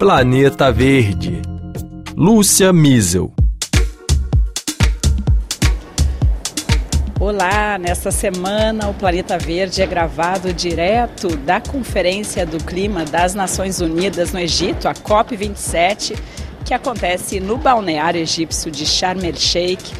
Planeta 0.00 0.72
Verde. 0.72 1.42
Lúcia 2.16 2.72
Miesel. 2.72 3.30
Olá, 7.20 7.76
nesta 7.76 8.10
semana 8.10 8.88
o 8.88 8.94
Planeta 8.94 9.36
Verde 9.36 9.82
é 9.82 9.86
gravado 9.86 10.54
direto 10.54 11.36
da 11.36 11.60
Conferência 11.60 12.46
do 12.46 12.56
Clima 12.64 13.04
das 13.04 13.34
Nações 13.34 13.82
Unidas 13.82 14.32
no 14.32 14.40
Egito, 14.40 14.88
a 14.88 14.94
COP27, 14.94 16.16
que 16.64 16.72
acontece 16.72 17.38
no 17.38 17.58
balneário 17.58 18.22
egípcio 18.22 18.70
de 18.70 18.86
Sharm 18.86 19.22
el-Sheikh 19.22 19.92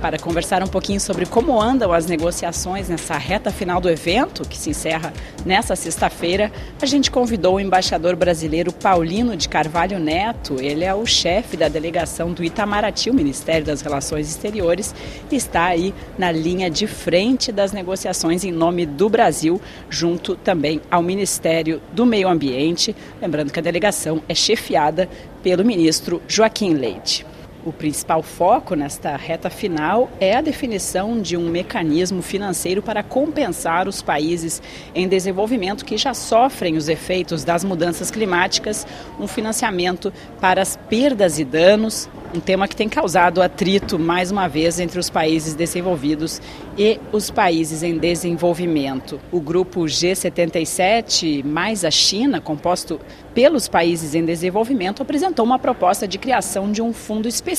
para 0.00 0.18
conversar 0.18 0.62
um 0.62 0.66
pouquinho 0.66 1.00
sobre 1.00 1.26
como 1.26 1.60
andam 1.60 1.92
as 1.92 2.06
negociações 2.06 2.88
nessa 2.88 3.16
reta 3.16 3.50
final 3.50 3.80
do 3.80 3.88
evento, 3.88 4.46
que 4.48 4.56
se 4.56 4.70
encerra 4.70 5.12
nesta 5.44 5.74
sexta-feira, 5.74 6.52
a 6.80 6.86
gente 6.86 7.10
convidou 7.10 7.56
o 7.56 7.60
embaixador 7.60 8.14
brasileiro 8.16 8.72
Paulino 8.72 9.36
de 9.36 9.48
Carvalho 9.48 9.98
Neto. 9.98 10.56
Ele 10.60 10.84
é 10.84 10.94
o 10.94 11.06
chefe 11.06 11.56
da 11.56 11.68
delegação 11.68 12.32
do 12.32 12.44
Itamaraty, 12.44 13.10
o 13.10 13.14
Ministério 13.14 13.64
das 13.64 13.80
Relações 13.80 14.28
Exteriores, 14.28 14.94
e 15.30 15.36
está 15.36 15.64
aí 15.64 15.94
na 16.18 16.30
linha 16.30 16.70
de 16.70 16.86
frente 16.86 17.50
das 17.50 17.72
negociações 17.72 18.44
em 18.44 18.52
nome 18.52 18.86
do 18.86 19.08
Brasil, 19.08 19.60
junto 19.88 20.36
também 20.36 20.80
ao 20.90 21.02
Ministério 21.02 21.80
do 21.92 22.06
Meio 22.06 22.28
Ambiente. 22.28 22.94
Lembrando 23.20 23.52
que 23.52 23.58
a 23.58 23.62
delegação 23.62 24.22
é 24.28 24.34
chefiada 24.34 25.08
pelo 25.42 25.64
ministro 25.64 26.20
Joaquim 26.28 26.74
Leite. 26.74 27.35
O 27.66 27.72
principal 27.72 28.22
foco 28.22 28.76
nesta 28.76 29.16
reta 29.16 29.50
final 29.50 30.08
é 30.20 30.36
a 30.36 30.40
definição 30.40 31.20
de 31.20 31.36
um 31.36 31.50
mecanismo 31.50 32.22
financeiro 32.22 32.80
para 32.80 33.02
compensar 33.02 33.88
os 33.88 34.00
países 34.00 34.62
em 34.94 35.08
desenvolvimento 35.08 35.84
que 35.84 35.98
já 35.98 36.14
sofrem 36.14 36.76
os 36.76 36.88
efeitos 36.88 37.42
das 37.42 37.64
mudanças 37.64 38.08
climáticas, 38.08 38.86
um 39.18 39.26
financiamento 39.26 40.12
para 40.40 40.62
as 40.62 40.76
perdas 40.88 41.40
e 41.40 41.44
danos, 41.44 42.08
um 42.32 42.38
tema 42.38 42.68
que 42.68 42.76
tem 42.76 42.88
causado 42.88 43.42
atrito 43.42 43.98
mais 43.98 44.30
uma 44.30 44.46
vez 44.46 44.78
entre 44.78 45.00
os 45.00 45.10
países 45.10 45.54
desenvolvidos 45.54 46.40
e 46.78 47.00
os 47.10 47.30
países 47.30 47.82
em 47.82 47.98
desenvolvimento. 47.98 49.20
O 49.32 49.40
grupo 49.40 49.80
G77 49.80 51.44
mais 51.44 51.84
a 51.84 51.90
China, 51.90 52.40
composto 52.40 53.00
pelos 53.34 53.66
países 53.66 54.14
em 54.14 54.24
desenvolvimento, 54.24 55.02
apresentou 55.02 55.44
uma 55.44 55.58
proposta 55.58 56.06
de 56.06 56.16
criação 56.16 56.70
de 56.70 56.80
um 56.80 56.92
fundo 56.92 57.26
específico 57.26 57.55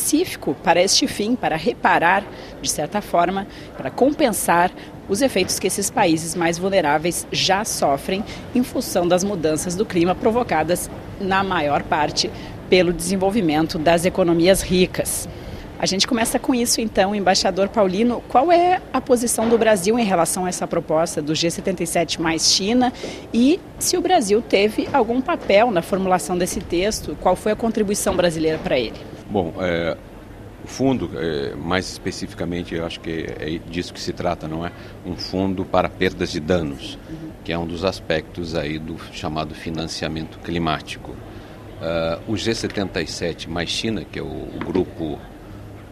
para 0.63 0.81
este 0.81 1.07
fim, 1.07 1.35
para 1.35 1.55
reparar, 1.55 2.23
de 2.61 2.69
certa 2.69 3.01
forma, 3.01 3.47
para 3.75 3.89
compensar 3.89 4.71
os 5.09 5.21
efeitos 5.21 5.57
que 5.59 5.67
esses 5.67 5.89
países 5.89 6.35
mais 6.35 6.57
vulneráveis 6.57 7.27
já 7.31 7.63
sofrem 7.63 8.23
em 8.53 8.63
função 8.63 9.07
das 9.07 9.23
mudanças 9.23 9.75
do 9.75 9.85
clima 9.85 10.13
provocadas, 10.13 10.89
na 11.19 11.43
maior 11.43 11.83
parte, 11.83 12.29
pelo 12.69 12.93
desenvolvimento 12.93 13.77
das 13.77 14.05
economias 14.05 14.61
ricas. 14.61 15.27
A 15.79 15.85
gente 15.85 16.07
começa 16.07 16.39
com 16.39 16.55
isso 16.55 16.81
então, 16.81 17.13
embaixador 17.13 17.69
Paulino, 17.69 18.23
qual 18.27 18.51
é 18.51 18.81
a 18.91 18.99
posição 18.99 19.47
do 19.47 19.59
Brasil 19.59 19.97
em 19.99 20.03
relação 20.03 20.45
a 20.45 20.49
essa 20.49 20.65
proposta 20.65 21.21
do 21.21 21.33
G77 21.33 22.19
mais 22.19 22.51
China 22.51 22.91
e 23.31 23.59
se 23.77 23.95
o 23.95 24.01
Brasil 24.01 24.41
teve 24.41 24.89
algum 24.91 25.21
papel 25.21 25.69
na 25.69 25.83
formulação 25.83 26.35
desse 26.35 26.61
texto, 26.61 27.15
qual 27.21 27.35
foi 27.35 27.51
a 27.51 27.55
contribuição 27.55 28.15
brasileira 28.15 28.57
para 28.57 28.79
ele? 28.79 29.16
Bom, 29.29 29.53
é, 29.59 29.97
o 30.63 30.67
fundo, 30.67 31.11
é, 31.15 31.53
mais 31.55 31.89
especificamente, 31.89 32.73
eu 32.75 32.85
acho 32.85 32.99
que 32.99 33.25
é 33.39 33.59
disso 33.69 33.93
que 33.93 33.99
se 33.99 34.13
trata, 34.13 34.47
não 34.47 34.65
é? 34.65 34.71
Um 35.05 35.15
fundo 35.15 35.65
para 35.65 35.89
perdas 35.89 36.31
de 36.31 36.39
danos, 36.39 36.97
que 37.43 37.51
é 37.51 37.57
um 37.57 37.65
dos 37.65 37.83
aspectos 37.83 38.55
aí 38.55 38.79
do 38.79 38.97
chamado 39.11 39.53
financiamento 39.53 40.39
climático. 40.39 41.11
Uh, 41.11 42.31
o 42.31 42.35
G77 42.35 43.47
mais 43.47 43.69
China, 43.69 44.03
que 44.03 44.17
é 44.17 44.21
o, 44.21 44.25
o, 44.25 44.59
grupo 44.65 45.19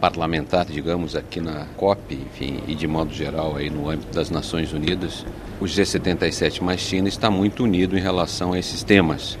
parlamentar, 0.00 0.66
digamos, 0.66 1.14
aqui 1.14 1.40
na 1.40 1.66
COP, 1.76 2.12
enfim, 2.14 2.60
e 2.66 2.74
de 2.74 2.88
modo 2.88 3.14
geral 3.14 3.54
aí 3.54 3.70
no 3.70 3.88
âmbito 3.88 4.12
das 4.12 4.28
Nações 4.28 4.72
Unidas, 4.72 5.24
o 5.60 5.64
G77 5.64 6.60
mais 6.60 6.80
China 6.80 7.08
está 7.08 7.30
muito 7.30 7.62
unido 7.62 7.96
em 7.96 8.00
relação 8.00 8.52
a 8.52 8.58
esses 8.58 8.82
temas. 8.82 9.38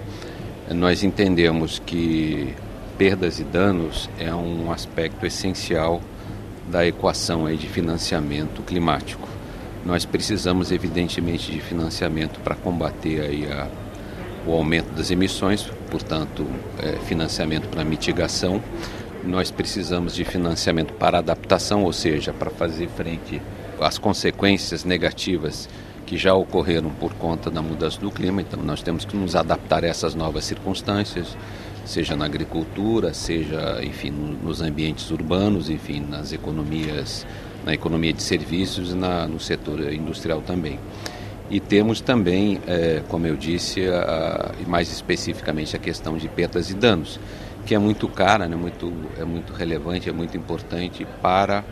Nós 0.70 1.02
entendemos 1.02 1.80
que 1.84 2.54
perdas 2.98 3.38
e 3.38 3.44
danos 3.44 4.08
é 4.18 4.34
um 4.34 4.70
aspecto 4.72 5.24
essencial 5.26 6.00
da 6.68 6.86
equação 6.86 7.46
aí 7.46 7.56
de 7.56 7.68
financiamento 7.68 8.62
climático. 8.62 9.28
Nós 9.84 10.04
precisamos, 10.04 10.72
evidentemente, 10.72 11.52
de 11.52 11.60
financiamento 11.60 12.40
para 12.40 12.56
combater 12.56 13.20
aí 13.20 13.46
a 13.50 13.68
o 14.46 14.52
aumento 14.52 14.94
das 14.94 15.10
emissões, 15.10 15.68
portanto, 15.90 16.46
é, 16.78 16.92
financiamento 17.04 17.68
para 17.68 17.84
mitigação. 17.84 18.62
Nós 19.24 19.50
precisamos 19.50 20.14
de 20.14 20.24
financiamento 20.24 20.92
para 20.92 21.18
adaptação, 21.18 21.82
ou 21.82 21.92
seja, 21.92 22.32
para 22.32 22.50
fazer 22.50 22.88
frente 22.88 23.42
às 23.80 23.98
consequências 23.98 24.84
negativas 24.84 25.68
que 26.06 26.16
já 26.16 26.32
ocorreram 26.32 26.90
por 26.90 27.12
conta 27.14 27.50
da 27.50 27.60
mudança 27.60 28.00
do 28.00 28.10
clima. 28.12 28.40
Então, 28.40 28.62
nós 28.62 28.80
temos 28.82 29.04
que 29.04 29.16
nos 29.16 29.34
adaptar 29.34 29.84
a 29.84 29.88
essas 29.88 30.14
novas 30.14 30.44
circunstâncias, 30.44 31.36
seja 31.86 32.16
na 32.16 32.24
agricultura, 32.24 33.14
seja, 33.14 33.80
enfim, 33.82 34.10
nos 34.10 34.60
ambientes 34.60 35.10
urbanos, 35.10 35.70
enfim, 35.70 36.00
nas 36.00 36.32
economias, 36.32 37.26
na 37.64 37.72
economia 37.72 38.12
de 38.12 38.22
serviços 38.22 38.92
e 38.92 38.94
na, 38.94 39.26
no 39.26 39.40
setor 39.40 39.92
industrial 39.92 40.42
também. 40.42 40.78
E 41.48 41.60
temos 41.60 42.00
também, 42.00 42.60
é, 42.66 43.02
como 43.08 43.26
eu 43.26 43.36
disse, 43.36 43.86
a, 43.86 44.50
mais 44.66 44.90
especificamente 44.92 45.76
a 45.76 45.78
questão 45.78 46.18
de 46.18 46.28
perdas 46.28 46.70
e 46.70 46.74
danos, 46.74 47.20
que 47.64 47.74
é 47.74 47.78
muito 47.78 48.08
cara, 48.08 48.48
né, 48.48 48.56
muito, 48.56 48.92
é 49.16 49.24
muito 49.24 49.52
relevante, 49.52 50.08
é 50.08 50.12
muito 50.12 50.36
importante 50.36 51.06
para 51.22 51.64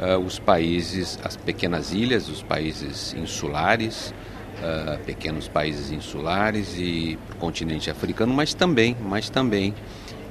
uh, 0.00 0.18
os 0.18 0.38
países, 0.38 1.18
as 1.24 1.36
pequenas 1.36 1.92
ilhas, 1.92 2.28
os 2.28 2.42
países 2.42 3.14
insulares, 3.14 4.14
uh, 4.60 4.98
pequenos 5.04 5.48
países 5.48 5.90
insulares 5.90 6.74
e 6.76 7.18
o 7.32 7.36
continente 7.36 7.90
africano, 7.90 8.32
mas 8.32 8.54
também, 8.54 8.96
mas 9.00 9.28
também 9.28 9.74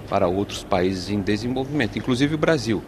para 0.09 0.27
outros 0.27 0.63
países 0.63 1.09
em 1.09 1.21
desenvolvimento, 1.21 1.97
inclusive 1.97 2.35
o 2.35 2.37
Brasil. 2.37 2.83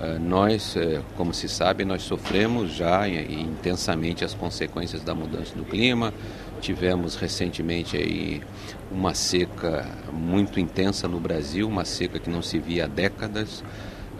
Eh, 0.00 0.18
nós, 0.18 0.76
eh, 0.76 1.00
como 1.16 1.32
se 1.32 1.48
sabe, 1.48 1.84
nós 1.84 2.02
sofremos 2.02 2.74
já 2.74 3.08
intensamente 3.08 4.24
as 4.24 4.34
consequências 4.34 5.02
da 5.02 5.14
mudança 5.14 5.54
do 5.54 5.64
clima. 5.64 6.12
Tivemos 6.60 7.14
recentemente 7.14 7.96
aí 7.96 8.42
uma 8.90 9.14
seca 9.14 9.86
muito 10.12 10.58
intensa 10.58 11.06
no 11.06 11.20
Brasil, 11.20 11.68
uma 11.68 11.84
seca 11.84 12.18
que 12.18 12.28
não 12.28 12.42
se 12.42 12.58
via 12.58 12.84
há 12.84 12.88
décadas. 12.88 13.62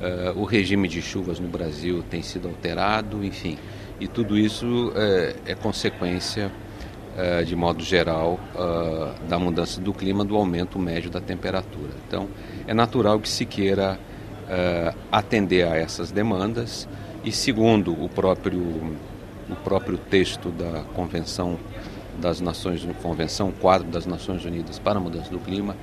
Eh, 0.01 0.33
o 0.37 0.45
regime 0.45 0.87
de 0.87 1.03
chuvas 1.03 1.41
no 1.41 1.49
Brasil 1.49 2.05
tem 2.09 2.23
sido 2.23 2.47
alterado, 2.49 3.25
enfim. 3.25 3.59
E 4.01 4.09
tudo 4.09 4.37
isso 4.37 4.93
é 5.47 5.55
consequência, 5.55 6.51
de 7.47 7.55
modo 7.55 7.83
geral, 7.83 8.41
da 9.29 9.39
mudança 9.39 9.81
do 9.81 9.93
clima, 9.93 10.25
do 10.25 10.37
aumento 10.37 10.79
médio 10.79 11.11
da 11.11 11.21
temperatura. 11.21 11.93
Então, 12.07 12.29
é 12.67 12.75
natural 12.75 13.21
que 13.21 13.29
se 13.29 13.47
queira 13.47 13.99
uh, 14.45 14.97
atender 15.11 15.67
a 15.67 15.77
essas 15.77 16.11
demandas 16.11 16.89
e 17.25 17.33
segundo 17.33 17.93
o 17.93 18.09
próprio 18.09 18.61
o 19.49 19.55
próprio 19.57 19.99
texto 19.99 20.51
da 20.51 20.83
Convenção 20.95 21.59
das 22.19 22.41
Nações 22.41 22.87
Convenção 23.03 23.53
Quadro 23.53 23.87
das 23.89 24.07
Nações 24.07 24.45
Unidas 24.45 24.79
para 24.79 24.99
a 24.99 25.01
Mudança 25.01 25.31
do 25.31 25.39
Clima 25.39 25.77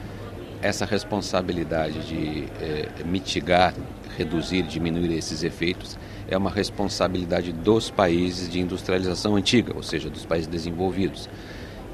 essa 0.63 0.85
responsabilidade 0.85 2.07
de 2.07 2.44
eh, 2.59 2.89
mitigar, 3.05 3.73
reduzir, 4.16 4.63
diminuir 4.63 5.16
esses 5.16 5.44
efeitos 5.44 5.97
é 6.27 6.37
uma 6.37 6.49
responsabilidade 6.49 7.51
dos 7.51 7.89
países 7.89 8.49
de 8.49 8.59
industrialização 8.59 9.35
antiga, 9.35 9.73
ou 9.75 9.83
seja, 9.83 10.09
dos 10.09 10.25
países 10.25 10.47
desenvolvidos. 10.47 11.29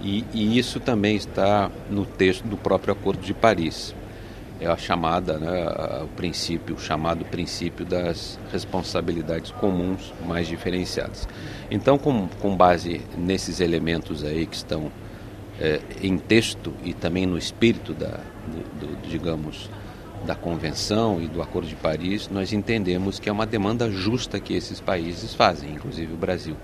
E, 0.02 0.24
e 0.34 0.58
isso 0.58 0.80
também 0.80 1.16
está 1.16 1.72
no 1.90 2.06
texto 2.06 2.44
do 2.48 2.56
próprio 2.56 2.94
Acordo 2.94 3.22
de 3.22 3.34
Paris 3.34 3.96
é 4.60 4.68
a 4.68 4.78
chamada, 4.78 5.38
né, 5.38 6.04
o 6.04 6.08
princípio, 6.08 6.76
o 6.76 6.80
chamado 6.80 7.24
princípio 7.26 7.86
das 7.86 8.40
responsabilidades 8.52 9.52
comuns 9.52 10.14
mais 10.26 10.48
diferenciadas. 10.48 11.28
Então, 11.70 11.98
com, 11.98 12.28
com 12.42 12.56
base 12.56 13.02
nesses 13.18 13.60
elementos 13.60 14.24
aí 14.24 14.46
que 14.46 14.56
estão 14.56 14.92
é, 15.60 15.80
em 16.02 16.18
texto 16.18 16.74
e 16.84 16.94
também 16.94 17.26
no 17.26 17.38
espírito 17.38 17.94
da, 17.94 18.20
do, 18.48 18.88
do, 18.88 19.08
digamos, 19.08 19.70
da 20.26 20.36
convenção 20.36 21.22
e 21.22 21.28
do 21.28 21.42
Acordo 21.42 21.68
de 21.68 21.76
Paris, 21.76 22.30
nós 22.30 22.52
entendemos 22.52 23.20
que 23.20 23.30
é 23.30 23.32
uma 23.32 23.46
demanda 23.46 23.90
justa 23.90 24.40
que 24.40 24.54
esses 24.54 24.80
países 24.80 25.34
fazem, 25.34 25.72
inclusive 25.72 26.14
o 26.14 26.18
Brasil. 26.18 26.56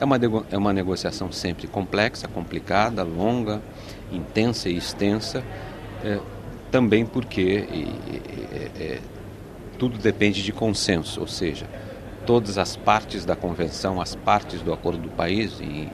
É 0.00 0.04
uma, 0.04 0.16
é 0.50 0.56
uma 0.56 0.72
negociação 0.72 1.32
sempre 1.32 1.66
complexa, 1.66 2.28
complicada, 2.28 3.02
longa, 3.02 3.60
intensa 4.12 4.68
e 4.68 4.76
extensa. 4.76 5.42
É, 6.04 6.20
também 6.70 7.04
porque 7.04 7.66
é, 8.78 8.98
tudo 9.78 9.98
depende 9.98 10.42
de 10.42 10.52
consenso, 10.52 11.20
ou 11.20 11.26
seja, 11.26 11.66
todas 12.26 12.58
as 12.58 12.76
partes 12.76 13.24
da 13.24 13.34
convenção, 13.34 14.00
as 14.00 14.14
partes 14.14 14.60
do 14.60 14.72
acordo 14.72 15.00
do 15.00 15.08
país, 15.08 15.60
em, 15.60 15.88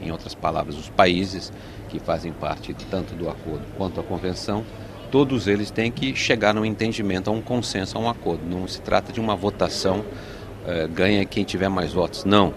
em 0.00 0.10
outras 0.10 0.34
palavras, 0.34 0.76
os 0.76 0.90
países 0.90 1.52
que 1.88 1.98
fazem 1.98 2.32
parte 2.32 2.74
tanto 2.90 3.14
do 3.14 3.28
acordo 3.28 3.64
quanto 3.76 3.96
da 3.96 4.02
convenção, 4.02 4.64
todos 5.10 5.46
eles 5.46 5.70
têm 5.70 5.90
que 5.90 6.14
chegar 6.14 6.56
a 6.56 6.60
um 6.60 6.64
entendimento, 6.64 7.30
a 7.30 7.32
um 7.32 7.40
consenso, 7.40 7.96
a 7.96 8.00
um 8.00 8.08
acordo. 8.08 8.42
Não 8.44 8.66
se 8.66 8.80
trata 8.80 9.12
de 9.12 9.20
uma 9.20 9.34
votação, 9.36 10.00
uh, 10.00 10.88
ganha 10.92 11.24
quem 11.24 11.44
tiver 11.44 11.68
mais 11.68 11.92
votos. 11.92 12.24
Não. 12.24 12.54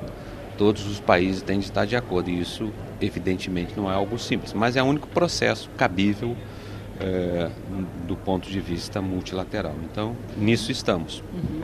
Todos 0.58 0.86
os 0.86 1.00
países 1.00 1.42
têm 1.42 1.60
de 1.60 1.66
estar 1.66 1.86
de 1.86 1.96
acordo 1.96 2.30
e 2.30 2.40
isso, 2.40 2.72
evidentemente, 3.02 3.74
não 3.76 3.90
é 3.90 3.96
algo 3.96 4.20
simples, 4.20 4.54
mas 4.54 4.76
é 4.76 4.84
o 4.84 4.86
único 4.86 5.08
processo 5.08 5.70
cabível 5.76 6.36
é, 7.02 7.50
do 8.08 8.16
ponto 8.16 8.50
de 8.50 8.60
vista 8.60 9.02
multilateral. 9.02 9.74
Então, 9.92 10.16
nisso 10.38 10.72
estamos. 10.72 11.24
Uhum. 11.34 11.64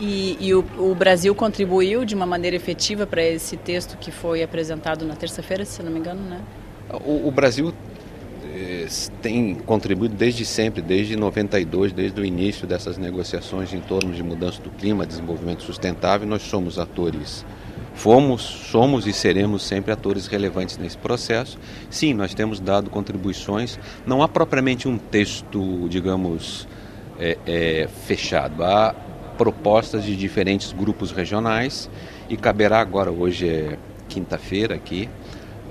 E, 0.00 0.36
e 0.40 0.54
o, 0.54 0.64
o, 0.78 0.94
Brasil 0.94 1.34
contribuiu 1.34 2.04
de 2.04 2.14
uma 2.14 2.26
maneira 2.26 2.56
efetiva 2.56 3.06
para 3.06 3.22
esse 3.22 3.56
texto 3.56 3.96
que 3.98 4.10
foi 4.10 4.42
apresentado 4.42 5.04
na 5.04 5.14
terça-feira, 5.14 5.64
se 5.64 5.82
não 5.82 5.92
me 5.92 6.00
engano, 6.00 6.20
né? 6.22 6.40
O, 7.04 7.28
o 7.28 7.30
Brasil 7.30 7.72
eh, 7.91 7.91
tem 9.20 9.54
contribuído 9.54 10.14
desde 10.14 10.44
sempre, 10.44 10.82
desde 10.82 11.16
92, 11.16 11.92
desde 11.92 12.20
o 12.20 12.24
início 12.24 12.66
dessas 12.66 12.98
negociações 12.98 13.72
em 13.72 13.80
torno 13.80 14.12
de 14.12 14.22
mudança 14.22 14.60
do 14.62 14.70
clima, 14.70 15.06
desenvolvimento 15.06 15.62
sustentável. 15.62 16.26
Nós 16.26 16.42
somos 16.42 16.78
atores 16.78 17.44
Fomos, 17.94 18.40
somos 18.40 19.06
e 19.06 19.12
seremos 19.12 19.62
sempre 19.62 19.92
atores 19.92 20.26
relevantes 20.26 20.78
nesse 20.78 20.96
processo. 20.96 21.58
Sim, 21.90 22.14
nós 22.14 22.34
temos 22.34 22.58
dado 22.58 22.90
contribuições. 22.90 23.78
Não 24.06 24.22
há 24.22 24.28
propriamente 24.28 24.88
um 24.88 24.96
texto, 24.98 25.86
digamos, 25.88 26.66
é, 27.18 27.38
é, 27.46 27.88
fechado. 28.06 28.64
Há 28.64 28.94
propostas 29.36 30.04
de 30.04 30.16
diferentes 30.16 30.72
grupos 30.72 31.12
regionais 31.12 31.90
e 32.28 32.36
caberá 32.36 32.80
agora, 32.80 33.10
hoje 33.10 33.48
é 33.48 33.78
quinta-feira 34.08 34.74
aqui, 34.74 35.08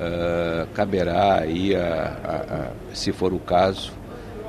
uh, 0.02 0.68
caberá 0.74 1.40
aí, 1.40 1.76
a, 1.76 2.18
a, 2.24 2.56
a, 2.56 2.96
se 2.96 3.12
for 3.12 3.34
o 3.34 3.40
caso, 3.40 3.94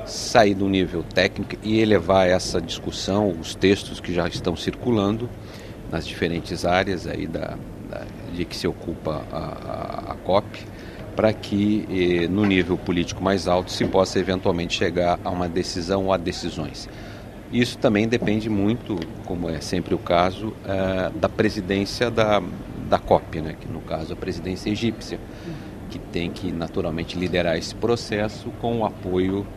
sair 0.05 0.53
do 0.53 0.67
nível 0.67 1.03
técnico 1.03 1.55
e 1.63 1.79
elevar 1.79 2.27
essa 2.27 2.59
discussão, 2.59 3.29
os 3.39 3.55
textos 3.55 3.99
que 3.99 4.13
já 4.13 4.27
estão 4.27 4.55
circulando, 4.55 5.29
nas 5.91 6.07
diferentes 6.07 6.65
áreas 6.65 7.05
aí 7.05 7.27
da, 7.27 7.55
da 7.89 8.01
de 8.33 8.45
que 8.45 8.55
se 8.55 8.67
ocupa 8.67 9.23
a 9.31 10.15
COP, 10.23 10.65
para 11.15 11.31
que 11.31 11.85
eh, 11.89 12.27
no 12.27 12.43
nível 12.45 12.77
político 12.77 13.23
mais 13.23 13.47
alto 13.47 13.71
se 13.71 13.85
possa 13.85 14.19
eventualmente 14.19 14.75
chegar 14.75 15.19
a 15.23 15.29
uma 15.29 15.47
decisão 15.47 16.05
ou 16.05 16.13
a 16.13 16.17
decisões. 16.17 16.89
Isso 17.51 17.77
também 17.77 18.07
depende 18.07 18.49
muito, 18.49 18.99
como 19.25 19.47
é 19.47 19.61
sempre 19.61 19.93
o 19.93 19.99
caso, 19.99 20.53
eh, 20.65 21.11
da 21.15 21.29
presidência 21.29 22.09
da, 22.09 22.41
da 22.93 22.99
COP, 22.99 23.41
né, 23.41 23.55
que 23.59 23.67
no 23.67 23.81
caso 23.81 24.13
a 24.13 24.15
presidência 24.15 24.69
egípcia, 24.69 25.19
que 25.89 25.97
tem 25.97 26.29
que 26.29 26.51
naturalmente 26.51 27.17
liderar 27.17 27.57
esse 27.57 27.73
processo 27.73 28.51
com 28.61 28.81
o 28.81 28.85
apoio 28.85 29.47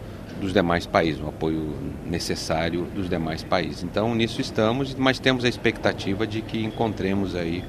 dos 0.40 0.54
demais 0.54 0.86
países, 0.86 1.20
o 1.20 1.28
apoio 1.28 1.74
necessário 2.06 2.84
dos 2.94 3.10
demais 3.10 3.42
países. 3.42 3.82
Então, 3.82 4.14
nisso 4.14 4.40
estamos, 4.40 4.94
mas 4.94 5.18
temos 5.18 5.44
a 5.44 5.48
expectativa 5.50 6.26
de 6.26 6.40
que 6.40 6.64
encontremos 6.64 7.36
aí 7.36 7.62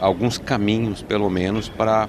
alguns 0.00 0.36
caminhos, 0.36 1.00
pelo 1.00 1.30
menos, 1.30 1.68
para 1.68 2.08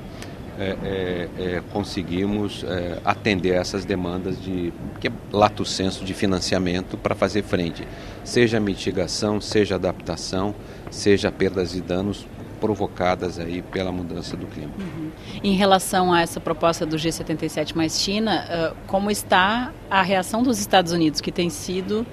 é, 0.57 0.75
é, 0.83 1.30
é, 1.38 1.63
conseguirmos 1.71 2.65
é, 2.68 3.00
atender 3.06 3.53
essas 3.53 3.85
demandas 3.85 4.42
de 4.42 4.74
que 5.00 5.09
é 5.09 5.12
lato 5.31 5.63
senso 5.63 6.03
de 6.03 6.13
financiamento 6.15 6.97
para 6.97 7.13
fazer 7.13 7.44
frente, 7.44 7.88
seja 8.24 8.59
mitigação, 8.59 9.39
seja 9.39 9.75
adaptação, 9.75 10.56
seja 10.89 11.31
perdas 11.31 11.75
e 11.75 11.81
danos 11.81 12.25
provocadas 12.59 13.39
aí 13.39 13.61
pela 13.61 13.91
mudança 13.91 14.35
do 14.35 14.45
clima. 14.47 14.71
Uhum. 14.77 15.11
Em 15.44 15.56
relação 15.56 16.13
a 16.13 16.21
essa 16.21 16.39
proposta 16.39 16.85
do 16.85 16.97
G77 16.97 17.75
mais 17.75 18.00
China, 18.00 18.45
uh, 18.71 18.75
como 18.88 19.09
está 19.09 19.71
a 19.89 20.01
reação 20.01 20.44
dos 20.44 20.59
Estados 20.59 20.91
Unidos, 20.91 21.21
que 21.21 21.31
tem 21.31 21.50
sido 21.50 22.06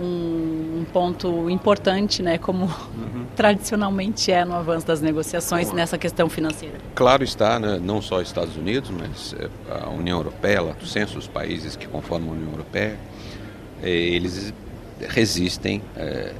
um, 0.00 0.84
ponto 0.92 1.48
importante, 1.48 2.22
né, 2.22 2.38
como 2.38 2.66
uhum. 2.66 3.26
tradicionalmente 3.34 4.30
é 4.30 4.44
no 4.44 4.54
avanço 4.54 4.86
das 4.86 5.00
negociações 5.00 5.68
Bom, 5.68 5.76
nessa 5.76 5.96
questão 5.96 6.28
financeira? 6.28 6.76
Claro 6.94 7.24
está, 7.24 7.58
né, 7.58 7.80
não 7.82 8.02
só 8.02 8.16
os 8.16 8.26
Estados 8.26 8.56
Unidos, 8.56 8.90
mas 8.90 9.34
eh, 9.38 9.48
a 9.70 9.88
União 9.88 10.18
Europeia, 10.18 10.60
lá 10.60 10.72
do 10.72 10.86
censo, 10.86 11.18
os 11.18 11.26
países 11.26 11.76
que 11.76 11.86
conformam 11.86 12.30
a 12.30 12.32
União 12.32 12.50
Europeia, 12.50 12.96
eh, 13.82 13.88
eles 13.88 14.52
resistem, 15.08 15.82
eh, 15.96 16.34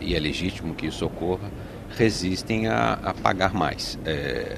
e 0.00 0.14
é 0.14 0.18
legítimo 0.18 0.74
que 0.74 0.86
isso 0.86 1.04
ocorra, 1.04 1.50
resistem 1.98 2.68
a, 2.68 2.92
a 3.02 3.12
pagar 3.12 3.52
mais. 3.52 3.98
É, 4.06 4.56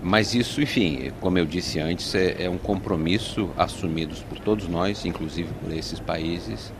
mas 0.00 0.34
isso, 0.34 0.62
enfim, 0.62 1.12
como 1.20 1.38
eu 1.38 1.44
disse 1.44 1.80
antes, 1.80 2.14
é, 2.14 2.44
é, 2.44 2.50
um 2.50 2.58
compromisso 2.58 3.50
assumido 3.56 4.14
por 4.28 4.38
todos 4.38 4.68
nós, 4.68 5.04
inclusive 5.04 5.48
por 5.62 5.72
esses 5.72 5.98
países, 5.98 6.72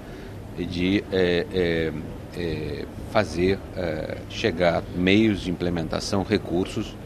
de 0.57 1.03
é, 1.13 1.47
é, 1.53 1.93
é 2.37 2.85
fazer 3.11 3.59
é, 3.77 4.19
chegar 4.29 4.83
meios 4.97 5.41
de 5.41 5.51
implementação, 5.51 6.23
recursos 6.23 6.97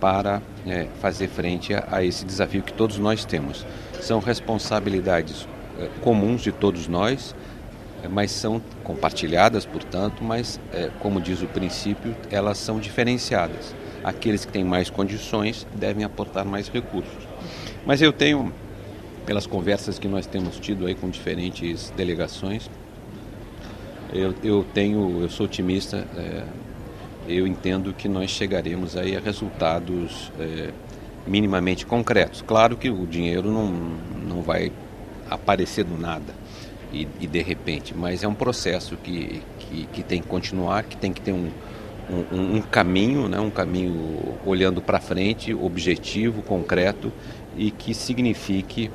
para 0.00 0.40
fazer 1.00 1.28
frente 1.28 1.74
a, 1.74 1.86
a, 1.90 2.04
esse 2.04 2.24
desafio 2.24 2.62
que 2.62 2.72
todos 2.72 2.98
nós 2.98 3.24
temos. 3.24 3.66
São 4.00 4.18
responsabilidades 4.18 5.46
comuns 6.02 6.42
de 6.42 6.52
todos 6.52 6.88
nós 6.88 7.34
mas 8.08 8.30
são 8.30 8.60
compartilhadas, 8.82 9.64
portanto, 9.64 10.22
mas, 10.22 10.60
é, 10.72 10.90
como 11.00 11.20
diz 11.20 11.42
o 11.42 11.46
princípio, 11.46 12.14
elas 12.30 12.58
são 12.58 12.78
diferenciadas. 12.78 13.74
Aqueles 14.02 14.44
que 14.44 14.52
têm 14.52 14.64
mais 14.64 14.88
condições 14.88 15.66
devem 15.74 16.04
aportar 16.04 16.44
mais 16.44 16.68
recursos. 16.68 17.28
Mas 17.84 18.00
eu 18.00 18.12
tenho, 18.12 18.52
pelas 19.26 19.46
conversas 19.46 19.98
que 19.98 20.08
nós 20.08 20.26
temos 20.26 20.58
tido 20.58 20.86
aí 20.86 20.94
com 20.94 21.10
diferentes 21.10 21.92
delegações, 21.96 22.70
eu, 24.12 24.34
eu 24.42 24.64
tenho, 24.74 25.22
eu 25.22 25.28
sou 25.28 25.46
otimista, 25.46 26.06
é, 26.16 26.44
eu 27.28 27.46
entendo 27.46 27.92
que 27.92 28.08
nós 28.08 28.30
chegaremos 28.30 28.96
aí 28.96 29.16
a 29.16 29.20
resultados 29.20 30.32
é, 30.38 30.70
minimamente 31.26 31.86
concretos. 31.86 32.42
Claro 32.42 32.76
que 32.76 32.90
o 32.90 33.06
dinheiro 33.06 33.50
não, 33.50 33.68
não 34.26 34.42
vai 34.42 34.72
aparecer 35.28 35.84
do 35.84 35.96
nada 35.96 36.40
e, 36.92 37.06
e, 37.20 37.26
de 37.26 37.42
repente, 37.42 37.94
mas 37.96 38.22
é 38.22 38.28
um 38.28 38.34
processo 38.34 38.96
que, 38.96 39.42
que, 39.58 39.86
que, 39.92 40.02
tem 40.02 40.20
que 40.20 40.28
continuar, 40.28 40.84
que 40.84 40.96
tem 40.96 41.12
que 41.12 41.20
ter 41.20 41.32
um, 41.32 41.50
um, 42.10 42.56
um 42.56 42.62
caminho, 42.62 43.28
né, 43.28 43.38
um 43.38 43.50
caminho 43.50 44.36
olhando 44.44 44.82
para 44.82 45.00
frente, 45.00 45.54
objetivo, 45.54 46.42
concreto 46.42 47.12
e 47.56 47.70
que 47.70 47.94
signifique, 47.94 48.90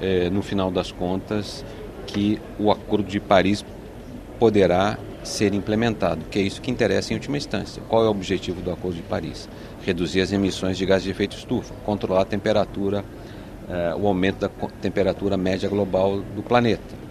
eh, 0.00 0.30
no 0.30 0.42
final 0.42 0.70
das 0.70 0.92
contas, 0.92 1.64
que 2.06 2.40
o 2.58 2.70
Acordo 2.70 3.08
de 3.08 3.18
Paris 3.18 3.64
poderá 4.38 4.98
ser 5.24 5.54
implementado, 5.54 6.24
que 6.30 6.38
é 6.38 6.42
isso 6.42 6.60
que 6.60 6.70
interessa 6.70 7.12
em 7.12 7.16
última 7.16 7.36
instância. 7.36 7.82
Qual 7.88 8.04
é 8.04 8.06
o 8.06 8.10
objetivo 8.10 8.60
do 8.60 8.72
Acordo 8.72 8.96
de 8.96 9.02
Paris? 9.02 9.48
Reduzir 9.84 10.20
as 10.20 10.32
emissões 10.32 10.76
de 10.76 10.86
gases 10.86 11.04
de 11.04 11.10
efeito 11.10 11.36
estufa, 11.36 11.74
controlar 11.84 12.22
a 12.22 12.24
temperatura, 12.24 13.04
eh, 13.68 13.94
o 13.98 14.06
aumento 14.06 14.40
da 14.40 14.48
temperatura 14.80 15.36
média 15.36 15.68
global 15.68 16.20
do 16.20 16.42
planeta 16.42 17.01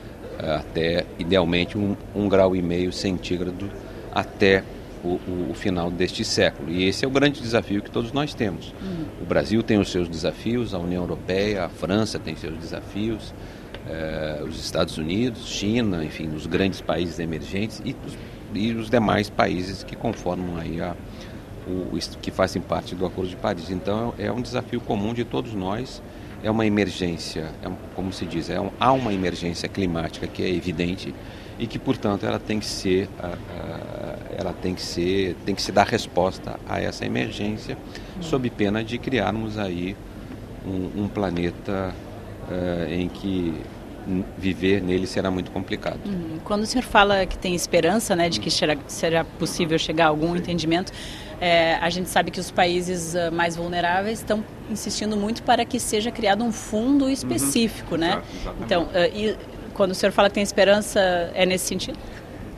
até 0.42 1.06
idealmente 1.20 1.78
um, 1.78 1.96
um 2.16 2.28
grau 2.28 2.56
e 2.56 2.62
meio 2.62 2.92
centígrado 2.92 3.70
até 4.12 4.64
o, 5.04 5.20
o, 5.28 5.48
o, 5.52 5.54
final 5.54 5.90
deste 5.90 6.24
século. 6.24 6.70
E 6.70 6.86
esse 6.86 7.06
é 7.06 7.08
o 7.08 7.12
grande 7.12 7.42
desafio 7.42 7.82
que 7.82 7.90
todos 7.90 8.12
nós 8.12 8.34
temos. 8.34 8.74
Uhum. 8.82 9.06
O 9.22 9.26
Brasil 9.26 9.64
tem 9.64 9.80
os 9.80 9.92
seus 9.92 10.08
desafios, 10.08 10.74
a 10.74 10.80
União 10.80 11.04
Europeia, 11.04 11.66
a 11.66 11.70
França 11.70 12.20
tem 12.20 12.36
seus 12.36 12.58
desafios, 12.58 13.34
eh, 13.88 14.44
os 14.48 14.64
Estados 14.64 14.98
Unidos, 14.98 15.48
China, 15.48 16.04
enfim, 16.04 16.30
os 16.36 16.46
grandes 16.46 16.82
países 16.82 17.20
emergentes 17.20 17.82
e 17.84 17.96
os, 18.06 18.18
e 18.54 18.74
os 18.74 18.90
demais 18.90 19.30
países 19.30 19.84
que 19.84 19.96
conformam 19.96 20.58
aí 20.58 20.82
a, 20.82 20.96
o, 21.68 21.98
que 22.22 22.32
fazem 22.32 22.62
parte 22.62 22.94
do 22.94 23.06
Acordo 23.06 23.30
de 23.30 23.36
Paris. 23.36 23.70
Então 23.70 24.14
é 24.20 24.32
um 24.32 24.42
desafio 24.42 24.82
comum 24.82 25.14
de 25.14 25.24
todos 25.24 25.54
nós 25.54 26.02
é 26.44 26.50
uma 26.50 26.66
emergência, 26.66 27.50
é 27.64 27.68
um, 27.68 27.76
como 27.96 28.12
se 28.12 28.26
diz, 28.26 28.50
é 28.50 28.60
um, 28.60 28.72
há 28.80 28.92
uma 28.92 29.14
emergência 29.14 29.70
climática 29.70 30.28
que 30.28 30.44
é 30.44 30.50
evidente 30.50 31.14
e 31.60 31.68
que, 31.68 31.78
portanto, 31.78 32.26
ela 32.26 32.40
tem 32.40 32.60
que 32.60 32.66
ser, 32.66 33.08
ela 34.36 34.52
tem 34.52 34.74
que 34.74 34.82
ser, 34.82 35.36
tem 35.46 35.54
que 35.54 35.62
se 35.62 35.72
dar 35.72 35.86
resposta 35.86 36.60
a 36.68 36.82
essa 36.82 37.06
emergência, 37.06 37.78
sob 38.20 38.50
pena 38.50 38.84
de 38.84 38.98
criarmos 38.98 39.60
aí 39.60 39.96
um, 40.66 41.04
um 41.04 41.08
planeta 41.08 41.94
uh, 42.50 42.92
em 42.92 43.08
que 43.08 43.54
viver 44.38 44.82
nele 44.82 45.06
será 45.06 45.30
muito 45.30 45.52
complicado. 45.52 46.00
Uhum. 46.06 46.40
Quando 46.44 46.64
o 46.64 46.66
senhor 46.66 46.84
fala 46.84 47.26
que 47.28 47.38
tem 47.38 47.54
esperança, 47.54 48.16
né, 48.16 48.30
de 48.30 48.40
que 48.40 48.50
será, 48.50 48.76
será 48.88 49.24
possível 49.24 49.78
chegar 49.78 50.06
a 50.06 50.10
algum 50.10 50.36
entendimento, 50.36 50.92
é, 51.42 51.74
a 51.82 51.90
gente 51.90 52.08
sabe 52.08 52.30
que 52.30 52.40
os 52.40 52.52
países 52.52 53.16
uh, 53.16 53.32
mais 53.34 53.56
vulneráveis 53.56 54.20
estão 54.20 54.46
insistindo 54.70 55.18
muito 55.18 55.42
para 55.42 55.66
que 55.66 55.80
seja 55.80 56.12
criado 56.12 56.44
um 56.44 56.52
fundo 56.52 57.06
uhum. 57.06 57.12
específico, 57.12 57.96
uhum. 57.96 58.02
né? 58.02 58.22
Então, 58.60 58.84
uh, 58.84 58.90
e 59.12 59.36
quando 59.74 59.90
o 59.90 59.96
senhor 59.96 60.12
fala 60.12 60.30
que 60.30 60.36
tem 60.36 60.44
esperança, 60.44 61.00
é 61.34 61.44
nesse 61.44 61.66
sentido? 61.66 61.98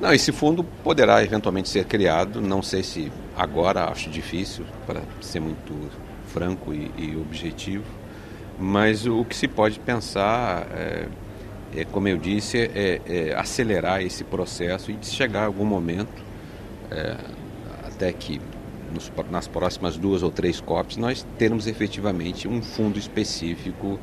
Não, 0.01 0.13
esse 0.13 0.33
fundo 0.33 0.65
poderá 0.83 1.23
eventualmente 1.23 1.69
ser 1.69 1.85
criado, 1.85 2.41
não 2.41 2.61
sei 2.61 2.83
se 2.83 3.09
agora, 3.37 3.85
acho 3.85 4.09
difícil, 4.09 4.65
para 4.85 5.01
ser 5.21 5.39
muito 5.39 5.89
franco 6.27 6.73
e, 6.73 6.91
e 6.97 7.15
objetivo, 7.15 7.85
Mas 8.59 9.05
o 9.05 9.23
que 9.23 9.35
se 9.35 9.47
pode 9.47 9.79
pensar, 9.79 10.67
é, 10.75 11.07
é 11.75 11.85
como 11.85 12.09
eu 12.09 12.17
disse, 12.17 12.57
é, 12.57 13.01
é, 13.07 13.33
acelerar 13.33 14.01
esse 14.01 14.25
processo 14.25 14.91
e 14.91 14.97
chegar 15.01 15.43
a 15.43 15.45
algum 15.45 15.65
momento, 15.65 16.21
é, 16.91 17.15
até 17.87 18.11
que 18.11 18.41
nos, 18.93 19.11
nas 19.31 19.47
próximas 19.47 19.97
duas 19.97 20.23
ou 20.23 20.31
três 20.31 20.61
COPs, 20.61 20.97
nós 20.97 21.25
termos 21.37 21.67
efetivamente 21.67 22.47
um 22.47 22.61
fundo 22.61 22.99
específico 22.99 23.99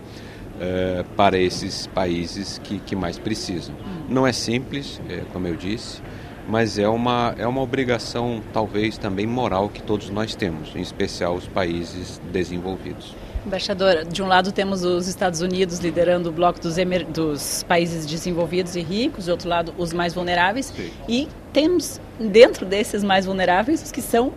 é, 0.61 1.05
para 1.17 1.39
esses 1.39 1.87
países 1.87 2.59
que, 2.59 2.79
que 2.81 2.95
mais 2.95 3.19
precisam. 3.19 3.75
Não 4.09 4.27
é 4.27 4.33
simples, 4.33 5.01
é, 5.09 5.23
como 5.33 5.47
eu 5.47 5.57
disse, 5.57 6.03
mas 6.49 6.79
é 6.79 6.89
uma, 6.89 7.35
é 7.39 7.47
uma 7.47 7.63
obrigação, 7.63 8.43
talvez 8.53 8.99
também 8.99 9.27
moral, 9.27 9.69
que 9.69 9.83
todos 9.83 10.11
nós 10.11 10.35
temos, 10.35 10.75
em 10.75 10.81
especial 10.81 11.35
os 11.35 11.47
países 11.47 12.21
desenvolvidos. 12.33 13.15
Embaixadora, 13.47 14.05
de 14.05 14.23
um 14.23 14.27
lado 14.27 14.53
temos 14.53 14.85
os 14.85 15.09
Estados 15.09 15.41
Unidos 15.41 15.79
liderando 15.79 16.29
o 16.29 16.33
bloco 16.33 16.61
dos, 16.61 16.77
emer... 16.77 17.05
dos 17.05 17.63
países 17.63 18.05
desenvolvidos 18.05 18.77
e 18.77 18.81
ricos, 18.81 19.27
do 19.27 19.31
outro 19.31 19.49
lado 19.49 19.75
os 19.79 19.93
mais 19.93 20.13
vulneráveis, 20.13 20.67
Sim. 20.77 20.91
e 21.09 21.29
temos 21.53 21.99
dentro 22.19 22.67
desses 22.67 23.03
mais 23.03 23.25
vulneráveis 23.25 23.83
os 23.83 23.91
que 23.91 24.03
são 24.03 24.33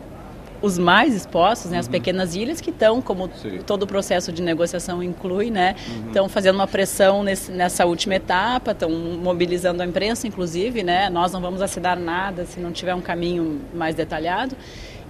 os 0.63 0.77
mais 0.77 1.13
expostos, 1.13 1.69
né, 1.69 1.77
as 1.77 1.87
uhum. 1.87 1.91
pequenas 1.91 2.35
ilhas 2.35 2.61
que 2.61 2.69
estão, 2.69 3.01
como 3.01 3.29
Sim. 3.35 3.59
todo 3.67 3.83
o 3.83 3.87
processo 3.87 4.31
de 4.31 4.41
negociação 4.41 5.03
inclui, 5.03 5.51
né, 5.51 5.75
uhum. 5.89 6.07
estão 6.07 6.29
fazendo 6.29 6.55
uma 6.55 6.67
pressão 6.67 7.21
nesse, 7.21 7.51
nessa 7.51 7.85
última 7.85 8.15
etapa, 8.15 8.71
estão 8.71 8.89
mobilizando 8.89 9.83
a 9.83 9.85
imprensa, 9.85 10.25
inclusive, 10.25 10.81
né, 10.81 11.09
nós 11.09 11.33
não 11.33 11.41
vamos 11.41 11.61
assinar 11.61 11.99
nada 11.99 12.45
se 12.45 12.61
não 12.61 12.71
tiver 12.71 12.95
um 12.95 13.01
caminho 13.01 13.59
mais 13.73 13.93
detalhado. 13.93 14.55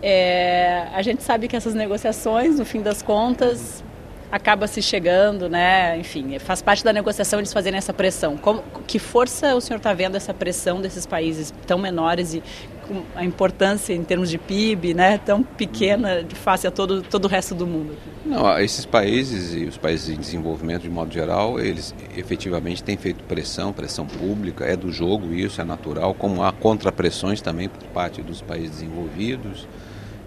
É, 0.01 0.87
a 0.91 1.03
gente 1.03 1.21
sabe 1.21 1.47
que 1.47 1.55
essas 1.55 1.75
negociações, 1.75 2.57
no 2.57 2.65
fim 2.65 2.81
das 2.81 3.03
contas, 3.03 3.83
acaba 4.33 4.65
se 4.65 4.81
chegando, 4.81 5.47
né? 5.47 5.95
Enfim, 5.99 6.39
faz 6.39 6.59
parte 6.59 6.83
da 6.83 6.91
negociação 6.91 7.39
eles 7.39 7.53
fazerem 7.53 7.77
essa 7.77 7.93
pressão. 7.93 8.35
Como, 8.35 8.63
que 8.87 8.97
força 8.97 9.53
o 9.53 9.61
senhor 9.61 9.77
está 9.77 9.93
vendo 9.93 10.15
essa 10.15 10.33
pressão 10.33 10.81
desses 10.81 11.05
países 11.05 11.53
tão 11.67 11.77
menores 11.77 12.33
e 12.33 12.41
com 12.87 13.03
a 13.15 13.23
importância 13.23 13.93
em 13.93 14.03
termos 14.03 14.31
de 14.31 14.39
PIB, 14.39 14.95
né? 14.95 15.19
Tão 15.19 15.43
pequena 15.43 16.23
de 16.23 16.33
face 16.33 16.65
a 16.65 16.71
todo 16.71 17.03
todo 17.03 17.25
o 17.25 17.27
resto 17.27 17.53
do 17.53 17.67
mundo? 17.67 17.95
Não, 18.25 18.59
esses 18.59 18.87
países 18.87 19.53
e 19.53 19.65
os 19.65 19.77
países 19.77 20.09
em 20.09 20.19
desenvolvimento 20.19 20.81
de 20.81 20.89
modo 20.89 21.13
geral, 21.13 21.59
eles 21.59 21.93
efetivamente 22.17 22.83
têm 22.83 22.97
feito 22.97 23.23
pressão, 23.25 23.71
pressão 23.71 24.07
pública, 24.07 24.65
é 24.65 24.75
do 24.75 24.91
jogo 24.91 25.31
isso, 25.31 25.61
é 25.61 25.63
natural, 25.63 26.11
como 26.15 26.41
há 26.41 26.51
contrapressões 26.51 27.39
também 27.39 27.69
por 27.69 27.83
parte 27.89 28.23
dos 28.23 28.41
países 28.41 28.71
desenvolvidos 28.71 29.67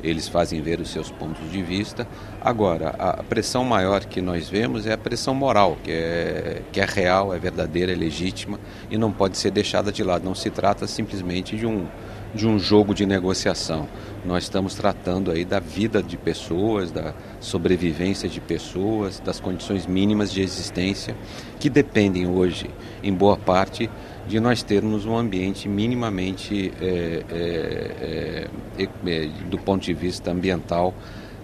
eles 0.09 0.29
fazem 0.29 0.61
ver 0.61 0.81
os 0.81 0.91
seus 0.91 1.11
pontos 1.11 1.51
de 1.51 1.63
vista. 1.63 2.07
Agora, 2.41 2.91
a 2.99 3.23
pressão 3.23 3.65
maior 3.65 4.05
que 4.05 4.21
nós 4.21 4.49
vemos 4.49 4.87
é 4.87 4.93
a 4.93 4.99
pressão 4.99 5.35
moral, 5.35 5.77
que 5.83 5.91
é, 5.91 6.63
que 6.73 6.81
é 6.81 6.85
real, 6.85 7.35
é 7.35 7.39
verdadeira, 7.39 7.93
é 7.93 7.95
legítima 7.95 8.59
e 8.91 8.97
não 8.97 9.11
pode 9.11 9.37
ser 9.37 9.51
deixada 9.51 9.91
de 9.91 10.03
lado. 10.03 10.25
Não 10.25 10.35
se 10.35 10.51
trata 10.51 10.87
simplesmente 10.87 11.57
de 11.57 11.67
um, 11.67 11.87
de 12.35 12.47
um 12.47 12.59
jogo 12.59 12.95
de 12.95 13.05
negociação. 13.05 13.89
Nós 14.25 14.45
estamos 14.45 14.75
tratando 14.75 15.31
aí 15.31 15.45
da 15.45 15.59
vida 15.59 16.03
de 16.03 16.17
pessoas, 16.17 16.91
da 16.91 17.15
sobrevivência 17.41 18.29
de 18.29 18.41
pessoas, 18.41 19.21
das 19.21 19.41
condições 19.41 19.87
mínimas 19.87 20.33
de 20.33 20.43
existência 20.43 21.17
que 21.59 21.71
dependem 21.71 22.29
hoje, 22.29 22.71
em 23.03 23.13
boa 23.13 23.37
parte, 23.37 23.91
de 24.27 24.41
nós 24.41 24.63
termos 24.63 25.07
um 25.07 25.17
ambiente 25.17 25.69
minimamente, 25.69 26.73
é, 26.81 27.25
é, 27.31 28.49
é, 28.79 28.89
é, 29.07 29.27
do 29.49 29.59
ponto 29.59 29.85
de 29.85 29.95
vista 29.95 30.31
ambiental, 30.31 30.95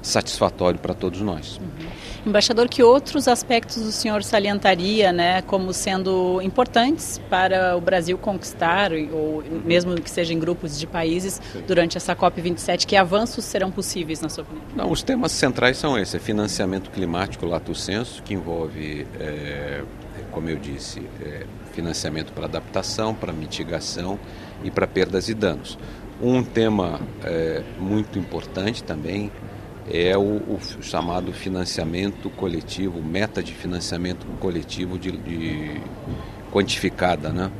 satisfatório 0.02 0.80
para 0.80 0.94
todos 0.94 1.20
nós. 1.20 1.58
Uhum. 1.58 2.02
Embaixador, 2.26 2.68
que 2.68 2.82
outros 2.82 3.26
aspectos 3.26 3.78
o 3.78 3.92
senhor 3.92 4.22
salientaria 4.22 5.12
né, 5.12 5.42
como 5.42 5.72
sendo 5.72 6.40
importantes 6.42 7.20
para 7.30 7.76
o 7.76 7.80
Brasil 7.80 8.18
conquistar, 8.18 8.90
ou 9.12 9.42
mesmo 9.64 9.94
que 9.94 10.10
seja 10.10 10.32
em 10.32 10.38
grupos 10.38 10.78
de 10.78 10.86
países, 10.86 11.40
Sim. 11.52 11.62
durante 11.66 11.96
essa 11.96 12.14
COP27? 12.14 12.84
Que 12.84 12.96
avanços 12.96 13.44
serão 13.44 13.70
possíveis, 13.70 14.20
na 14.20 14.28
sua 14.28 14.42
opinião? 14.42 14.64
Não, 14.74 14.90
os 14.90 15.02
temas 15.02 15.32
centrais 15.32 15.76
são 15.76 15.98
esses: 15.98 16.14
é 16.14 16.18
financiamento 16.18 16.90
climático, 16.90 17.46
lato 17.46 17.74
senso, 17.74 18.22
que 18.22 18.34
envolve, 18.34 19.06
é, 19.18 19.82
como 20.30 20.48
eu 20.48 20.56
disse, 20.56 21.02
é, 21.20 21.44
financiamento 21.72 22.32
para 22.32 22.46
adaptação, 22.46 23.14
para 23.14 23.32
mitigação 23.32 24.18
e 24.62 24.70
para 24.70 24.86
perdas 24.86 25.28
e 25.28 25.34
danos. 25.34 25.78
Um 26.20 26.42
tema 26.42 27.00
é, 27.24 27.62
muito 27.78 28.18
importante 28.18 28.84
também 28.84 29.30
é 29.90 30.16
o, 30.16 30.20
o, 30.20 30.58
chamado 30.80 31.32
financiamento 31.32 32.30
coletivo, 32.30 33.02
meta 33.02 33.42
de 33.42 33.52
financiamento 33.52 34.24
coletivo 34.38 34.98
de, 34.98 35.10
de 35.12 35.80
quantificada, 36.52 37.30
né? 37.30 37.50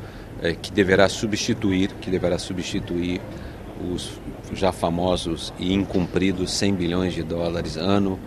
É, 0.41 0.53
que 0.53 0.71
deverá 0.71 1.07
substituir, 1.07 1.91
que 2.01 2.09
deverá 2.09 2.37
substituir 2.37 3.21
os 3.91 4.19
já 4.53 4.71
famosos 4.71 5.53
e 5.57 5.73
incumpridos 5.73 6.51
100 6.51 6.75
bilhões 6.75 7.13
de 7.13 7.23
dólares 7.23 7.77
ano 7.77 8.19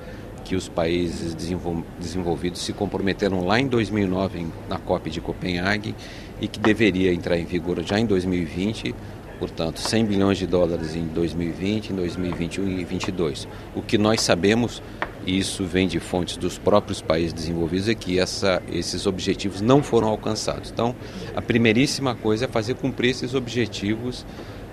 que 0.47 0.55
os 0.55 0.69
países 0.69 1.35
desenvolvidos 1.35 2.62
se 2.62 2.73
comprometeram 2.73 3.45
lá 3.45 3.59
em 3.59 3.67
2009 3.67 4.47
na 4.69 4.79
COP 4.79 5.11
de 5.11 5.21
Copenhague 5.21 5.93
e 6.41 6.47
que 6.47 6.61
deveria 6.61 7.12
entrar 7.12 7.37
em 7.37 7.45
vigor 7.45 7.83
já 7.83 7.99
em 7.99 8.07
2020, 8.07 8.95
portanto, 9.41 9.81
100 9.81 10.05
bilhões 10.05 10.38
de 10.38 10.47
dólares 10.47 10.95
em 10.95 11.05
2020, 11.05 11.91
em 11.91 11.97
2021 11.97 12.62
e 12.62 12.75
2022. 12.76 13.49
O 13.75 13.83
que 13.83 13.99
nós 13.99 14.21
sabemos, 14.21 14.81
e 15.26 15.37
isso 15.37 15.65
vem 15.65 15.88
de 15.88 15.99
fontes 15.99 16.37
dos 16.37 16.59
próprios 16.59 17.03
países 17.03 17.33
desenvolvidos, 17.33 17.88
é 17.88 17.95
que 17.97 18.21
essa, 18.21 18.62
esses 18.71 19.05
objetivos 19.05 19.61
não 19.61 19.83
foram 19.83 20.07
alcançados. 20.07 20.71
Então, 20.71 20.95
a 21.35 21.43
primeiríssima 21.43 22.15
coisa 22.15 22.45
é 22.45 22.49
fazer 22.49 22.75
cumprir 22.75 23.11
esses 23.11 23.35
objetivos, 23.35 24.25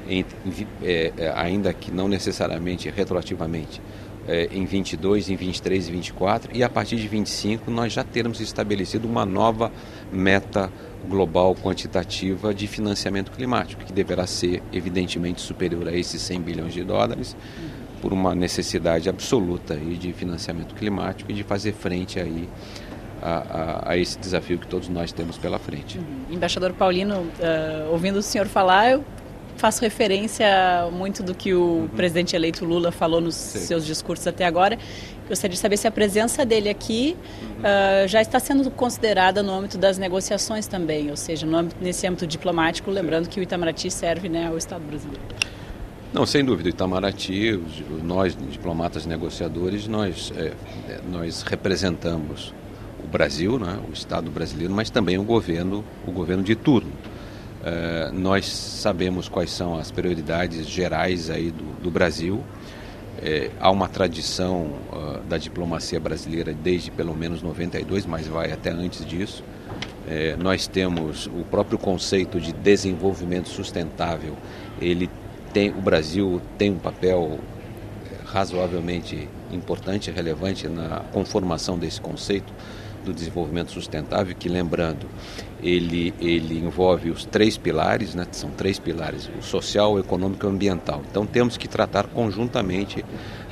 em, 0.07 0.23
é, 0.83 1.11
é 1.17 1.33
ainda 1.35 1.73
que 1.73 1.89
não 1.89 2.07
necessariamente 2.07 2.91
retroativamente 2.91 3.81
é, 4.27 4.49
em 4.51 4.65
22, 4.65 5.29
em 5.29 5.35
23 5.35 5.87
e 5.87 5.91
24 5.91 6.55
e 6.55 6.63
a 6.63 6.69
partir 6.69 6.95
de 6.97 7.07
25 7.07 7.69
nós 7.69 7.93
já 7.93 8.03
termos 8.03 8.39
estabelecido 8.39 9.07
uma 9.07 9.25
nova 9.25 9.71
meta 10.11 10.71
global 11.07 11.55
quantitativa 11.55 12.53
de 12.53 12.65
financiamento 12.67 13.31
climático, 13.31 13.83
que 13.83 13.91
deverá 13.91 14.25
ser 14.25 14.63
evidentemente 14.71 15.41
superior 15.41 15.87
a 15.87 15.93
esses 15.93 16.21
100 16.21 16.41
bilhões 16.41 16.73
de 16.73 16.83
dólares 16.83 17.35
por 18.01 18.13
uma 18.13 18.33
necessidade 18.35 19.09
absoluta 19.09 19.73
aí 19.73 19.95
de 19.95 20.11
financiamento 20.13 20.75
climático 20.75 21.31
e 21.31 21.33
de 21.33 21.43
fazer 21.43 21.73
frente 21.73 22.19
aí 22.19 22.49
a, 23.21 23.29
a, 23.29 23.91
a, 23.91 23.97
esse 23.97 24.19
desafio 24.19 24.57
que 24.57 24.67
todos 24.67 24.89
nós 24.89 25.13
temos 25.13 25.37
pela 25.37 25.57
frente. 25.57 25.97
Uhum. 25.97 26.35
Embaixador 26.35 26.73
Paulino, 26.73 27.19
uh, 27.19 27.91
ouvindo 27.91 28.17
o 28.17 28.21
senhor 28.21 28.47
falar, 28.47 28.91
eu 28.91 29.03
faço 29.57 29.81
referência 29.81 30.47
muito 30.91 31.23
do 31.23 31.33
que 31.33 31.53
o 31.53 31.61
uhum. 31.61 31.87
presidente 31.89 32.35
eleito 32.35 32.65
Lula 32.65 32.91
falou 32.91 33.21
nos 33.21 33.35
Sim. 33.35 33.59
seus 33.59 33.85
discursos 33.85 34.25
até 34.27 34.45
agora. 34.45 34.77
Gostaria 35.27 35.53
de 35.53 35.59
saber 35.59 35.77
se 35.77 35.87
a 35.87 35.91
presença 35.91 36.45
dele 36.45 36.69
aqui 36.69 37.15
uhum. 37.41 37.59
uh, 37.59 38.07
já 38.07 38.21
está 38.21 38.39
sendo 38.39 38.69
considerada 38.69 39.41
no 39.41 39.53
âmbito 39.53 39.77
das 39.77 39.97
negociações 39.97 40.67
também, 40.67 41.09
ou 41.09 41.17
seja, 41.17 41.47
âmbito, 41.47 41.77
nesse 41.81 42.05
âmbito 42.05 42.27
diplomático, 42.27 42.91
lembrando 42.91 43.29
que 43.29 43.39
o 43.39 43.43
Itamaraty 43.43 43.89
serve 43.89 44.27
né, 44.27 44.47
ao 44.47 44.57
Estado 44.57 44.83
brasileiro. 44.83 45.21
Não, 46.13 46.27
sem 46.27 46.45
dúvida, 46.45 46.69
o 46.69 46.69
Itamaraty, 46.69 47.59
nós 48.03 48.37
diplomatas 48.37 49.03
negociadores, 49.05 49.87
nós, 49.87 50.31
é, 50.37 50.51
é, 50.87 50.99
nós 51.11 51.41
representamos 51.41 52.53
o 53.03 53.07
Brasil, 53.07 53.57
né, 53.57 53.79
o 53.89 53.91
Estado 53.91 54.29
brasileiro, 54.29 54.71
mas 54.71 54.91
também 54.91 55.17
o 55.17 55.23
governo, 55.23 55.83
o 56.05 56.11
governo 56.11 56.43
de 56.43 56.55
turno. 56.55 56.91
Uh, 57.63 58.13
nós 58.13 58.45
sabemos 58.45 59.29
quais 59.29 59.49
são 59.49 59.77
as 59.77 59.89
prioridades 59.89 60.67
gerais 60.67 61.29
aí 61.29 61.49
do, 61.49 61.81
do 61.81 61.89
Brasil. 61.89 62.43
É, 63.21 63.51
há 63.57 63.71
uma 63.71 63.87
tradição 63.87 64.73
uh, 64.91 65.19
da 65.29 65.37
diplomacia 65.37 65.97
brasileira 65.97 66.53
desde 66.53 66.91
pelo 66.91 67.15
menos 67.15 67.41
92, 67.41 68.05
mas 68.05 68.27
vai 68.27 68.51
até 68.51 68.69
antes 68.69 69.05
disso. 69.05 69.45
É, 70.05 70.35
nós 70.35 70.67
temos 70.67 71.27
o 71.27 71.45
próprio 71.49 71.77
conceito 71.77 72.37
de 72.37 72.51
desenvolvimento 72.51 73.47
sustentável. 73.47 74.35
Ele 74.81 75.09
tem, 75.53 75.69
o 75.69 75.81
Brasil 75.81 76.41
tem 76.57 76.69
um 76.69 76.79
papel 76.79 77.39
razoavelmente 78.25 79.29
importante 79.53 80.11
relevante 80.11 80.67
na 80.67 81.01
conformação 81.13 81.77
desse 81.77 82.01
conceito 82.01 82.51
do 83.03 83.13
desenvolvimento 83.13 83.71
sustentável, 83.71 84.35
que 84.35 84.49
lembrando, 84.49 85.07
ele, 85.61 86.13
ele 86.19 86.59
envolve 86.59 87.09
os 87.09 87.25
três 87.25 87.57
pilares, 87.57 88.13
né? 88.13 88.27
são 88.31 88.49
três 88.51 88.79
pilares, 88.79 89.29
o 89.37 89.41
social, 89.41 89.93
o 89.93 89.99
econômico 89.99 90.45
e 90.45 90.47
o 90.47 90.51
ambiental. 90.51 91.01
Então 91.09 91.25
temos 91.25 91.57
que 91.57 91.67
tratar 91.67 92.07
conjuntamente 92.07 93.03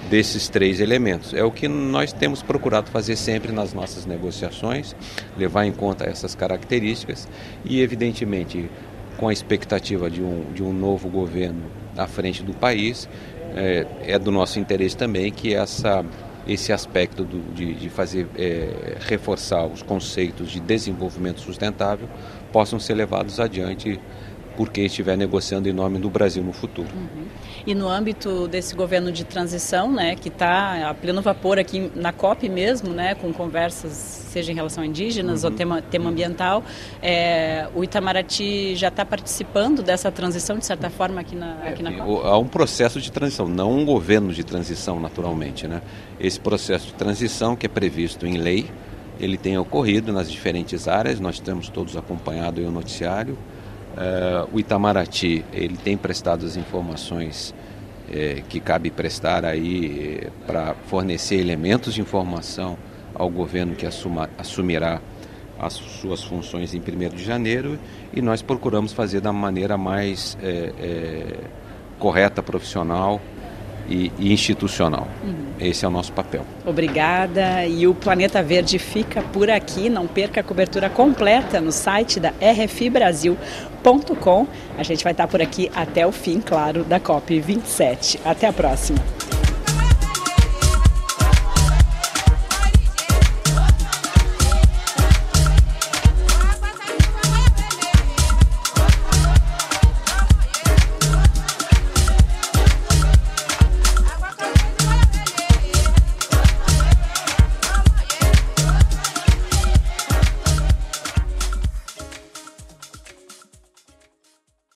desses 0.10 0.50
três 0.50 0.82
elementos. 0.82 1.34
É 1.34 1.44
o 1.44 1.52
que 1.52 1.68
nós 1.68 2.12
temos 2.12 2.44
procurado 2.44 2.90
fazer 2.92 3.16
sempre 3.16 3.52
nas 3.52 3.74
nossas 3.74 4.06
negociações, 4.06 4.96
levar 5.38 5.66
em 5.66 5.72
conta 5.72 6.06
essas 6.06 6.36
características 6.36 7.30
e, 7.64 7.80
evidentemente, 7.82 8.70
com 9.18 9.30
a 9.30 9.34
expectativa 9.34 10.10
de 10.10 10.22
um, 10.22 10.52
de 10.54 10.64
um 10.64 10.74
novo 10.74 11.08
governo 11.08 11.64
à 11.98 12.08
frente 12.08 12.44
do 12.44 12.54
país, 12.54 13.08
é, 13.56 13.86
é 14.04 14.20
do 14.20 14.32
nosso 14.32 14.60
interesse 14.60 14.98
também 14.98 15.32
que 15.32 15.54
essa 15.54 16.04
esse 16.48 16.74
aspecto 16.74 17.24
do, 17.24 17.54
de, 17.54 17.74
de, 17.74 17.90
fazer 17.90 18.28
é, 18.36 18.98
reforçar 19.00 19.66
os 19.66 19.82
conceitos 19.82 20.50
de 20.50 20.60
desenvolvimento 20.60 21.40
sustentável 21.40 22.08
possam 22.52 22.80
ser 22.80 22.96
levados 22.96 23.40
adiante 23.40 24.00
por 24.62 24.70
quem 24.70 24.86
estiver 24.86 25.18
negociando 25.18 25.68
em 25.68 25.74
nome 25.74 25.98
do 25.98 26.08
Brasil 26.08 26.44
no 26.44 26.54
futuro. 26.54 26.88
Uhum. 26.94 27.26
E 27.66 27.74
no 27.74 27.90
âmbito 27.90 28.48
desse 28.48 28.76
governo 28.76 29.12
de 29.12 29.24
transição, 29.24 29.92
né, 29.92 30.16
que 30.16 30.30
está 30.30 30.88
a 30.88 30.94
pleno 30.94 31.20
vapor 31.20 31.58
aqui 31.58 31.92
na 31.96 32.14
COP 32.14 32.48
mesmo, 32.48 32.94
né, 32.94 33.16
com 33.16 33.34
conversas, 33.34 33.92
seja 33.92 34.52
em 34.52 34.56
relação 34.56 34.84
a 34.84 34.86
indígenas 34.86 35.44
uhum. 35.44 35.50
ou 35.50 35.56
tema, 35.56 35.82
tema 35.82 36.10
ambiental, 36.12 36.64
é, 37.02 37.68
o 37.74 37.84
Itamaraty 37.84 38.76
já 38.76 38.90
está 38.90 39.04
participando 39.04 39.82
dessa 39.82 40.12
transição, 40.12 40.60
de 40.60 40.66
certa 40.68 40.92
forma, 40.92 41.22
aqui 41.22 41.36
na, 41.36 41.54
aqui 41.64 41.82
na 41.82 41.92
COP? 41.94 42.28
Há 42.28 42.38
um 42.38 42.48
processo 42.48 43.02
de 43.02 43.12
transição, 43.12 43.48
não 43.48 43.72
um 43.72 43.84
governo 43.84 44.32
de 44.32 44.44
transição, 44.44 45.00
naturalmente. 45.00 45.68
Né? 45.68 45.82
Esse 46.20 46.40
processo 46.40 46.86
de 46.86 46.94
transição, 46.94 47.56
que 47.56 47.66
é 47.66 47.70
previsto 47.70 48.28
em 48.28 48.38
lei, 48.38 48.70
ele 49.20 49.38
tem 49.38 49.58
ocorrido 49.58 50.14
nas 50.14 50.32
diferentes 50.32 50.88
áreas, 50.88 51.20
nós 51.20 51.40
temos 51.40 51.68
todos 51.68 51.98
acompanhado 51.98 52.62
o 52.62 52.70
noticiário, 52.70 53.36
Uh, 53.92 54.56
o 54.56 54.60
Itamaraty 54.60 55.44
ele 55.52 55.76
tem 55.78 55.98
prestado 55.98 56.46
as 56.46 56.56
informações 56.56 57.54
eh, 58.14 58.44
que 58.50 58.60
cabe 58.60 58.92
prestar 58.92 59.46
aí 59.46 60.20
eh, 60.26 60.30
para 60.46 60.76
fornecer 60.88 61.36
elementos 61.40 61.94
de 61.94 62.02
informação 62.02 62.78
ao 63.16 63.30
governo 63.30 63.74
que 63.74 63.86
assuma, 63.86 64.30
assumirá 64.38 65.00
as 65.58 65.72
suas 65.72 66.22
funções 66.22 66.74
em 66.74 66.80
1 66.80 67.16
de 67.16 67.24
janeiro 67.24 67.80
e 68.14 68.22
nós 68.22 68.42
procuramos 68.42 68.92
fazer 68.92 69.22
da 69.22 69.32
maneira 69.32 69.78
mais 69.78 70.38
eh, 70.44 71.40
correta, 72.00 72.44
profissional 72.44 73.22
e, 73.90 74.12
e 74.18 74.32
institucional. 74.34 75.08
Uhum. 75.24 75.52
Esse 75.60 75.86
é 75.86 75.88
o 75.88 75.92
nosso 75.92 76.12
papel. 76.12 76.46
Obrigada. 76.66 77.66
E 77.66 77.88
o 77.88 77.94
Planeta 77.94 78.42
Verde 78.42 78.80
fica 78.80 79.22
por 79.22 79.50
aqui. 79.50 79.90
Não 79.90 80.08
perca 80.08 80.42
a 80.42 80.44
cobertura 80.44 80.90
completa 80.90 81.62
no 81.62 81.72
site 81.72 82.20
da 82.20 82.34
rfbrasil.com. 82.42 83.38
A 84.78 84.84
gente 84.84 85.04
vai 85.04 85.14
estar 85.14 85.28
por 85.28 85.42
aqui 85.42 85.72
até 85.76 86.06
o 86.06 86.12
fim, 86.12 86.40
claro, 86.40 86.84
da 86.84 87.00
COP27. 87.00 88.20
Até 88.26 88.48
a 88.48 88.54
próxima. 88.54 89.00